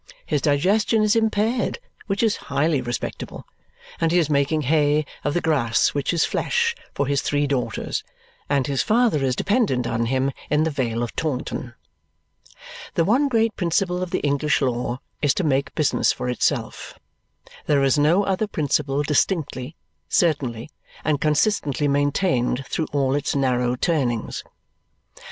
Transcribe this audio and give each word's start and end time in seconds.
His 0.25 0.41
digestion 0.41 1.03
is 1.03 1.15
impaired, 1.15 1.77
which 2.07 2.23
is 2.23 2.35
highly 2.49 2.81
respectable. 2.81 3.45
And 3.99 4.11
he 4.11 4.17
is 4.17 4.31
making 4.31 4.63
hay 4.63 5.05
of 5.23 5.35
the 5.35 5.41
grass 5.41 5.89
which 5.89 6.11
is 6.11 6.25
flesh, 6.25 6.75
for 6.95 7.05
his 7.05 7.21
three 7.21 7.45
daughters. 7.45 8.03
And 8.49 8.65
his 8.65 8.81
father 8.81 9.23
is 9.23 9.35
dependent 9.35 9.85
on 9.85 10.07
him 10.07 10.31
in 10.49 10.63
the 10.63 10.71
Vale 10.71 11.03
of 11.03 11.15
Taunton. 11.15 11.75
The 12.95 13.05
one 13.05 13.27
great 13.27 13.55
principle 13.55 14.01
of 14.01 14.09
the 14.09 14.21
English 14.21 14.59
law 14.59 14.99
is 15.21 15.35
to 15.35 15.43
make 15.43 15.75
business 15.75 16.11
for 16.11 16.27
itself. 16.29 16.97
There 17.67 17.83
is 17.83 17.99
no 17.99 18.23
other 18.23 18.47
principle 18.47 19.03
distinctly, 19.03 19.75
certainly, 20.09 20.71
and 21.03 21.21
consistently 21.21 21.87
maintained 21.87 22.65
through 22.65 22.87
all 22.91 23.13
its 23.13 23.35
narrow 23.35 23.75
turnings. 23.75 24.43